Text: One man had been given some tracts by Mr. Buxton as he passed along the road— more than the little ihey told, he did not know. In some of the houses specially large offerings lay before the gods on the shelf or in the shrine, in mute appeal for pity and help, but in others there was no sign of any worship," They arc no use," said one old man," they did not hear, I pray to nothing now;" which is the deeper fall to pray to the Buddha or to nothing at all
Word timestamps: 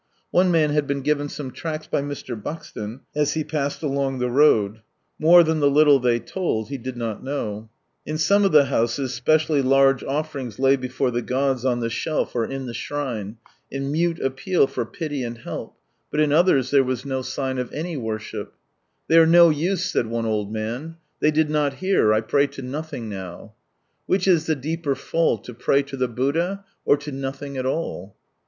One 0.31 0.49
man 0.49 0.71
had 0.71 0.87
been 0.87 1.03
given 1.03 1.29
some 1.29 1.51
tracts 1.51 1.85
by 1.85 2.01
Mr. 2.01 2.33
Buxton 2.35 3.01
as 3.15 3.33
he 3.35 3.43
passed 3.43 3.83
along 3.83 4.17
the 4.17 4.31
road— 4.31 4.81
more 5.29 5.43
than 5.43 5.59
the 5.59 5.69
little 5.69 6.01
ihey 6.01 6.25
told, 6.25 6.69
he 6.69 6.79
did 6.79 6.97
not 6.97 7.23
know. 7.23 7.69
In 8.03 8.17
some 8.17 8.43
of 8.43 8.51
the 8.51 8.65
houses 8.65 9.13
specially 9.13 9.61
large 9.61 10.03
offerings 10.03 10.57
lay 10.57 10.75
before 10.75 11.11
the 11.11 11.21
gods 11.21 11.63
on 11.65 11.81
the 11.81 11.89
shelf 11.91 12.35
or 12.35 12.45
in 12.45 12.65
the 12.65 12.73
shrine, 12.73 13.37
in 13.69 13.91
mute 13.91 14.19
appeal 14.19 14.65
for 14.65 14.87
pity 14.87 15.21
and 15.21 15.37
help, 15.37 15.77
but 16.09 16.19
in 16.19 16.31
others 16.33 16.71
there 16.71 16.83
was 16.83 17.05
no 17.05 17.21
sign 17.21 17.59
of 17.59 17.71
any 17.71 17.95
worship," 17.95 18.53
They 19.07 19.19
arc 19.19 19.29
no 19.29 19.51
use," 19.51 19.85
said 19.85 20.07
one 20.07 20.25
old 20.25 20.51
man," 20.51 20.95
they 21.21 21.29
did 21.29 21.51
not 21.51 21.75
hear, 21.75 22.11
I 22.11 22.21
pray 22.21 22.47
to 22.47 22.63
nothing 22.63 23.07
now;" 23.07 23.53
which 24.07 24.27
is 24.27 24.47
the 24.47 24.55
deeper 24.55 24.95
fall 24.95 25.37
to 25.37 25.53
pray 25.53 25.83
to 25.83 25.95
the 25.95 26.07
Buddha 26.07 26.65
or 26.85 26.97
to 26.97 27.11
nothing 27.11 27.55
at 27.55 27.67
all 27.67 28.15